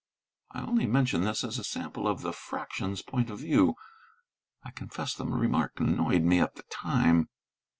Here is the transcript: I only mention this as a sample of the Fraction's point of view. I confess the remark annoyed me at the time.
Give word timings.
I 0.49 0.63
only 0.63 0.87
mention 0.87 1.21
this 1.21 1.43
as 1.43 1.59
a 1.59 1.63
sample 1.63 2.07
of 2.07 2.21
the 2.21 2.33
Fraction's 2.33 3.03
point 3.03 3.29
of 3.29 3.37
view. 3.37 3.75
I 4.63 4.71
confess 4.71 5.13
the 5.13 5.27
remark 5.27 5.79
annoyed 5.79 6.23
me 6.23 6.39
at 6.39 6.55
the 6.55 6.63
time. 6.71 7.29